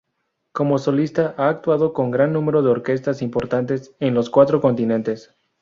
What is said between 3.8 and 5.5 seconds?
en los cuatro continentes.